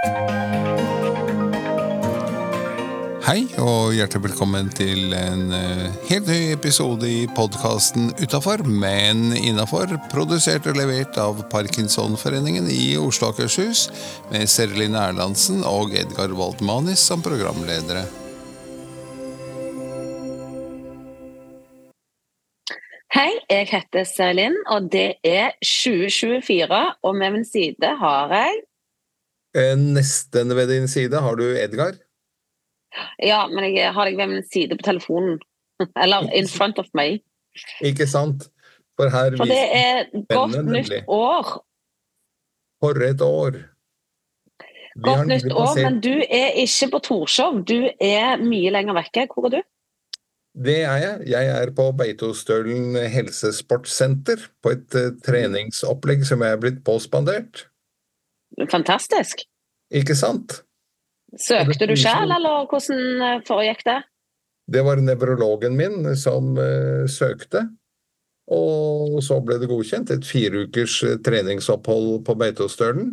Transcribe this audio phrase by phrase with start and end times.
[0.00, 0.06] Hei
[3.60, 9.92] og hjertelig velkommen til en eh, helt ny episode i podkasten Utafor, men innafor.
[10.08, 13.90] Produsert og levert av Parkinsonforeningen i Oslo og Akershus,
[14.32, 18.06] med Serlin Erlandsen og Edgar Waldmanis som programledere.
[23.12, 26.82] Hei, jeg heter Serlin, og det er 2024.
[27.04, 28.62] Og med min side har jeg
[29.54, 31.96] Nesten ved din side har du Edgar.
[33.22, 35.40] Ja, men jeg har deg ved min side på telefonen.
[36.02, 37.20] Eller in front of me.
[37.82, 38.48] Ikke sant?
[39.00, 41.52] For her For det er godt Spennende, nytt år.
[42.82, 43.50] for et år.
[44.96, 47.62] Vi Godt nytt år, passert- men du er ikke på Torshov.
[47.64, 49.26] Du er mye lenger vekke.
[49.32, 49.62] Hvor er du?
[50.64, 51.28] Det er jeg.
[51.30, 57.69] Jeg er på Beitostølen helsesportsenter på et eh, treningsopplegg som jeg er blitt påspandert.
[58.70, 59.44] Fantastisk.
[59.94, 60.60] Ikke sant?
[61.38, 64.00] Søkte du sjøl, eller hvordan eh, foregikk det?
[64.70, 67.66] Det var nevrologen min som uh, søkte.
[68.50, 70.10] Og så ble det godkjent.
[70.10, 73.12] Et fire ukers eh, treningsopphold på Beitostølen.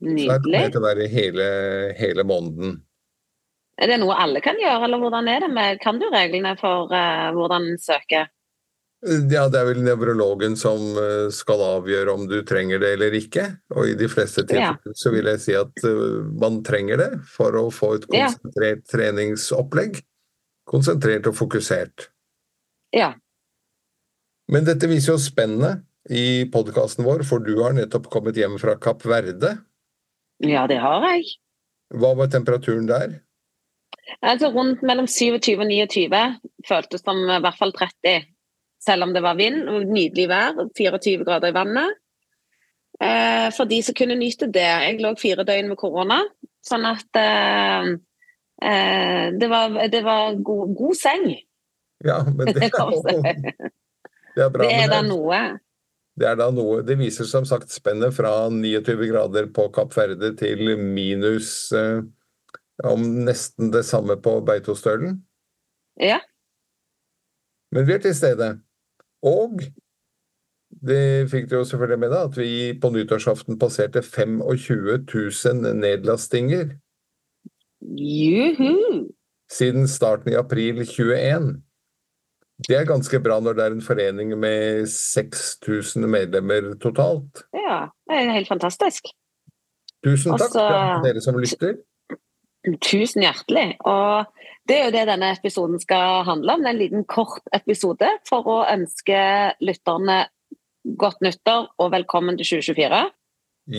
[0.00, 0.54] Så Nydelig.
[0.56, 1.46] jeg til å være hele,
[1.98, 2.78] hele måneden.
[3.80, 6.92] Er det noe alle kan gjøre, eller hvordan er det med Kan du reglene for
[6.92, 8.28] uh, hvordan en søker?
[9.00, 13.46] Ja, det er vel nevrologen som eh, skal avgjøre om du trenger det eller ikke.
[13.72, 17.56] Og i de fleste tilfeller så vil jeg si at eh, man trenger det for
[17.56, 20.02] å få et konsentrert treningsopplegg.
[20.68, 22.10] Konsentrert og fokusert.
[22.92, 23.14] Ja.
[24.52, 28.74] Men dette viser jo spennet i podkasten vår, for du har nettopp kommet hjem fra
[28.82, 29.54] Kapp Verde.
[30.44, 31.38] Ja, det har jeg.
[31.96, 33.16] Hva var temperaturen der?
[34.20, 36.20] Altså rundt mellom 27 og 29
[36.68, 38.28] føltes som i hvert fall 30.
[38.80, 41.98] Selv om det var vind og nydelig vær, 24 grader i vannet.
[43.00, 44.66] Eh, for de som kunne nyte det.
[44.66, 46.20] Jeg lå fire døgn med korona,
[46.64, 47.92] sånn at eh,
[48.64, 51.26] eh, det var, det var god, god seng.
[52.04, 53.42] Ja, men det er,
[54.36, 54.64] det er bra.
[54.64, 55.40] Det er da noe.
[56.20, 60.34] Det er da noe Det viser som sagt spennet fra 29 grader på Kapp Verde
[60.36, 62.02] til minus eh,
[62.84, 65.18] om nesten det samme på Beitostølen.
[66.00, 66.20] Ja.
[67.72, 68.54] Men vi er til stede.
[69.26, 69.60] Og
[70.86, 72.50] det fikk du jo selvfølgelig med deg, at vi
[72.80, 76.70] på nyttårsaften passerte 25 000 nedlastinger
[77.80, 79.08] Juhu!
[79.50, 81.62] siden starten i april 21.
[82.68, 87.42] Det er ganske bra når det er en forening med 6000 medlemmer totalt.
[87.56, 89.08] Ja, det er helt fantastisk.
[90.04, 90.66] Tusen takk Altså-
[91.02, 91.74] til dere som lytter.
[92.84, 93.76] Tusen hjertelig.
[93.88, 94.24] Og
[94.70, 96.66] det er jo det denne episoden skal handle om.
[96.66, 99.18] En liten kort episode for å ønske
[99.64, 100.22] lytterne
[101.00, 103.02] godt nyttår og velkommen til 2024.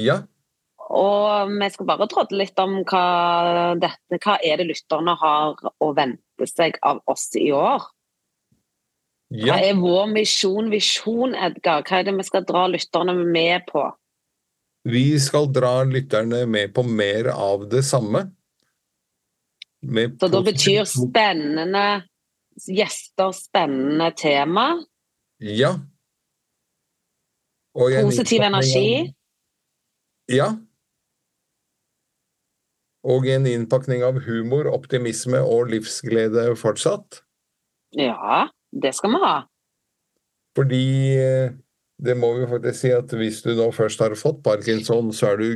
[0.02, 0.18] Ja,
[0.92, 3.06] Og vi skal bare trådle litt om hva,
[3.80, 7.88] dette, hva er det lytterne har å vente seg av oss i år.
[9.32, 11.86] Hva er vår misjon, visjon, Edgar?
[11.88, 13.86] Hva er det vi skal dra lytterne med på?
[14.92, 18.26] Vi skal dra lytterne med på mer av det samme.
[19.82, 21.86] Så da betyr spennende
[22.70, 24.68] gjester, spennende tema,
[25.42, 25.80] Ja.
[27.74, 29.14] Positiv energi.
[30.30, 30.52] Ja.
[33.02, 37.24] Og en innpakning av humor, optimisme og livsglede fortsatt.
[37.98, 39.36] Ja, det skal vi ha.
[40.56, 40.86] Fordi
[41.18, 41.56] eh,
[41.98, 45.42] det må vi faktisk si at hvis du nå først har fått parkinson, så er
[45.42, 45.50] du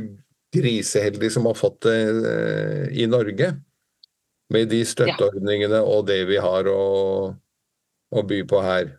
[0.56, 2.00] griseheldig som har fått det
[2.32, 3.52] eh, i Norge.
[4.54, 6.82] Med de støtteordningene og det vi har å,
[8.14, 8.92] å by på her.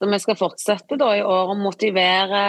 [0.00, 2.44] Så vi skal fortsette da i år å motivere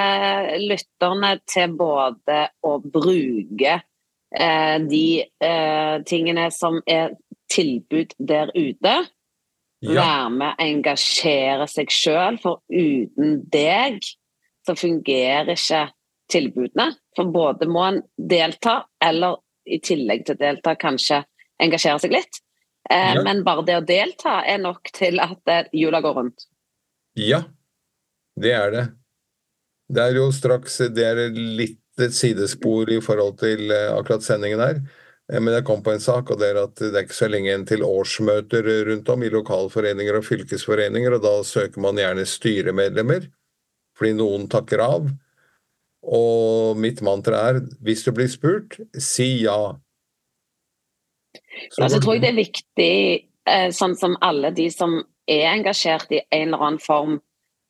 [0.61, 7.17] lytterne til både å bruke eh, de eh, tingene som er
[7.51, 8.93] tilbud der ute.
[9.81, 13.99] Ja, Være med, engasjere seg sjøl, for uten deg
[14.63, 15.87] så fungerer ikke
[16.31, 16.91] tilbudene.
[17.17, 21.23] For både må en delta, eller i tillegg til å delta, kanskje
[21.61, 22.41] engasjere seg litt.
[22.89, 23.21] Eh, Ja.
[23.23, 26.47] Men bare det å delta er nok til at jula går rundt.
[27.15, 27.43] ja,
[28.39, 28.87] det er det.
[29.91, 34.59] Det er jo straks Det er litt et sidespor i forhold til eh, akkurat sendingen
[34.63, 34.79] her.
[35.31, 37.29] Eh, Men jeg kom på en sak, og det er at det er ikke så
[37.29, 42.25] lenge igjen til årsmøter rundt om i lokalforeninger og fylkesforeninger, og da søker man gjerne
[42.25, 43.27] styremedlemmer,
[43.97, 45.11] fordi noen takker av.
[46.01, 49.75] Og mitt mantra er hvis du blir spurt, si ja.
[51.71, 55.53] Så Altså, går tror jeg det- er viktig, eh, sånn som alle de som er
[55.55, 57.21] engasjert i en eller annen form,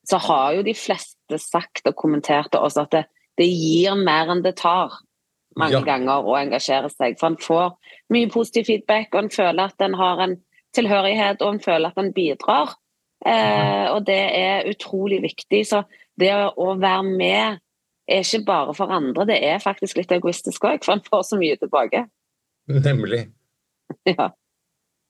[0.07, 3.05] så har jo de fleste sagt og kommentert til oss at det,
[3.37, 4.91] det gir mer enn det tar.
[5.57, 5.81] mange Ja.
[5.81, 7.19] ganger å engasjere seg.
[7.19, 7.75] For en får
[8.09, 10.37] mye positiv feedback, og en føler at en har en
[10.73, 12.73] tilhørighet, og en føler at en bidrar.
[13.25, 15.65] Eh, og det er utrolig viktig.
[15.67, 15.83] Så
[16.17, 17.59] det å være med
[18.07, 21.37] er ikke bare for andre, det er faktisk litt egoistisk òg, for en får så
[21.37, 22.07] mye tilbake.
[22.67, 23.27] Nemlig.
[24.17, 24.29] Ja.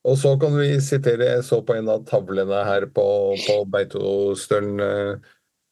[0.02, 3.04] Og så kan vi sitere, jeg så på en av tavlene her på,
[3.38, 5.28] på Beitostølen eh,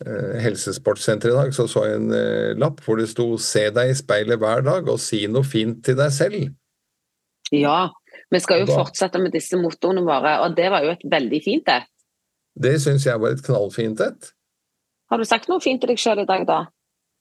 [0.06, 3.90] eh, helsesportsenter i dag, så så jeg en eh, lapp hvor det sto 'Se deg
[3.90, 6.54] i speilet hver dag og si noe fint til deg selv'.
[7.52, 7.90] ja.
[8.32, 11.40] Vi skal jo Da- fortsette med disse mottoene våre, og det var jo et veldig
[11.44, 11.88] fint et.
[12.62, 14.34] Det syns jeg var et knallfint et.
[15.10, 16.68] Har du sagt noe fint til deg sjøl i dag, da?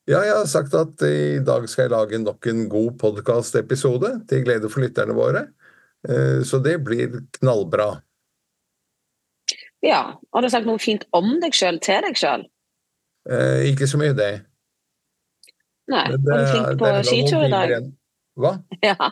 [0.07, 4.45] Ja, jeg har sagt at i dag skal jeg lage nok en god podkastepisode til
[4.45, 5.47] glede for lytterne våre.
[6.07, 8.03] Eh, Så det blir knallbra.
[9.83, 10.21] Ja.
[10.35, 12.45] Har du sagt noe fint om deg sjøl til deg sjøl?
[13.31, 14.33] Eh, Ikke så mye det.
[15.89, 16.05] Nei.
[16.13, 17.93] det Var du flink på skitur i dag?
[18.39, 18.53] Hva?
[18.85, 19.11] Ja.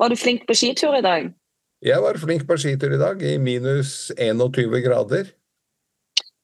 [0.00, 1.30] Var du flink på skitur i dag?
[1.82, 5.30] Jeg var flink på skitur i dag, i minus 21 grader,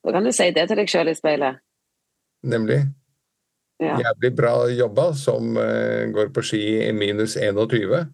[0.07, 1.59] Da kan du si det til deg sjøl i speilet.
[2.43, 2.79] nemlig.
[3.79, 3.97] Ja.
[4.01, 8.07] Jævlig bra jobba som eh, går på ski i minus 21.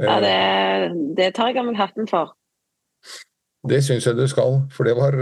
[0.00, 2.34] Eh, Ja, det, det tar jeg av meg hatten for.
[3.68, 5.18] Det syns jeg du skal, for det var,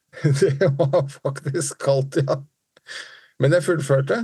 [0.42, 2.42] det var faktisk kaldt, ja.
[3.40, 4.20] Men jeg fullførte.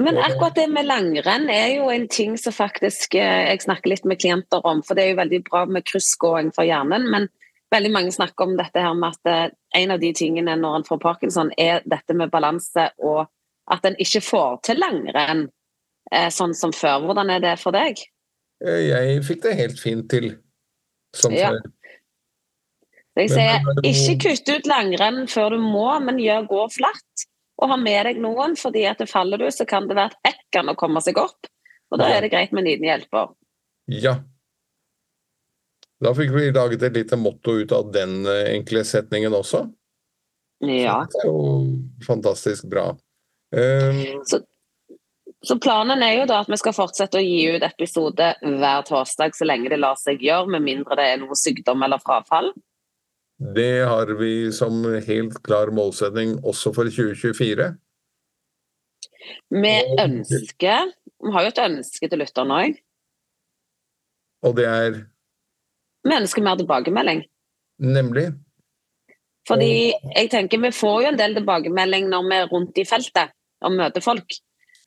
[0.00, 4.06] Men akkurat det med langrenn er jo en ting som faktisk eh, jeg snakker litt
[4.08, 4.80] med klienter om.
[4.82, 7.28] For det er jo veldig bra med kryssgåing for hjernen, men
[7.70, 10.86] veldig mange snakker om dette her med at eh, en av de tingene når en
[10.88, 13.26] får parkinson, er dette med balanse og
[13.70, 15.44] at en ikke får til langrenn
[16.12, 17.04] eh, sånn som før.
[17.04, 18.00] Hvordan er det for deg?
[18.64, 20.32] Eh, Jeg fikk det helt fint til,
[21.16, 21.50] som Ja.
[21.50, 21.60] før.
[23.16, 27.26] Jeg sier er ikke kutt ut langrenn før du må, men gjør gå flatt.
[27.60, 30.34] Og ha med deg noen, fordi at det faller du, så kan det være et
[30.34, 31.46] ekkan å komme seg opp.
[31.90, 33.34] Og da er det greit med en liten hjelper.
[33.88, 34.20] Ja.
[36.00, 39.66] Da fikk vi laget et lite motto ut av den eh, enkle setningen også.
[40.64, 41.04] Ja.
[41.10, 41.76] Det er jo
[42.06, 42.90] fantastisk bra.
[43.52, 44.40] Um, Så
[45.60, 49.46] planen er jo da at vi skal fortsette å gi ut episode hver torsdag så
[49.48, 52.52] lenge det lar seg gjøre, med mindre det er noe sykdom eller frafall.
[53.40, 57.70] det har vi som helt klar målsetning også for 2024.
[59.50, 62.76] Vi ønsker Vi har jo et ønske til lytterne òg.
[64.44, 65.02] Og det er
[66.04, 67.24] Vi ønsker mer tilbakemelding.
[67.78, 68.32] nemlig
[69.48, 73.32] Fordi jeg tenker vi får jo en del tilbakemelding når vi er rundt i feltet
[73.64, 74.36] og møter folk.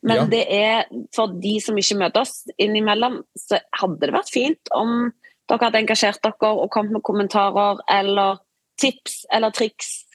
[0.04, 0.26] Men Ja.
[0.26, 0.86] det er
[1.16, 5.14] for de som ikke møter oss innimellom, så hadde det vært fint om
[5.48, 8.42] dere hadde engasjert dere og kommet med kommentarer eller
[8.80, 10.06] tips eller triks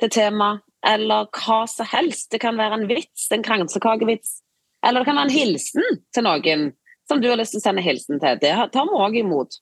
[0.00, 2.30] til tema, eller hva som helst.
[2.30, 4.42] Det kan være en vits, en kransekakevits,
[4.86, 6.68] eller det kan være en hilsen til noen
[7.08, 8.38] som du har lyst til å sende hilsen til.
[8.40, 9.58] Det tar vi òg imot.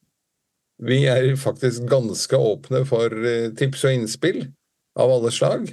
[0.82, 4.42] Vi er faktisk ganske åpne for eh, tips og innspill
[4.98, 5.70] av alle slag.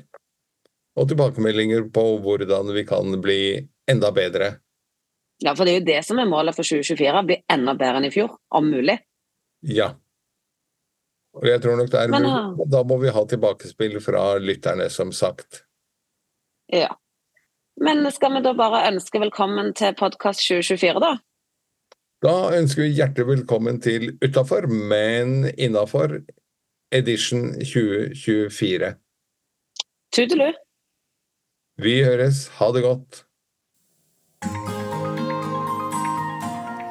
[0.95, 3.42] Og tilbakemeldinger på hvordan vi kan bli
[3.92, 4.54] enda bedre.
[5.44, 8.08] Ja, for det er jo det som er målet for 2024, bli enda bedre enn
[8.08, 8.98] i fjor, om mulig.
[9.68, 9.92] Ja.
[11.34, 12.32] Og jeg tror nok det er mulig.
[12.60, 15.64] men Da må vi ha tilbakespill fra lytterne, som sagt.
[16.72, 16.94] Ja.
[17.82, 21.16] Men skal vi da bare ønske velkommen til podkast 2024, da?
[22.24, 26.22] Da ønsker vi hjertelig velkommen til Utafor, men innafor
[26.94, 28.94] edition 2024.
[30.13, 30.54] Tudelu.
[31.82, 32.48] Vi høres.
[32.60, 33.24] Ha det godt.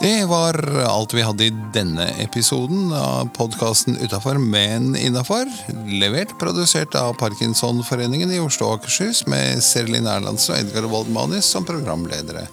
[0.03, 5.47] Det var alt vi hadde i denne episoden av podkasten Utafor, men innafor.
[5.87, 11.63] Levert, produsert av Parkinsonforeningen i Oslo og Akershus med Serlin Erlandsen og Edgar Woldmanis som
[11.69, 12.49] programledere.